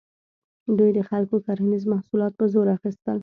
[0.77, 3.17] دوی د خلکو کرنیز محصولات په زور اخیستل.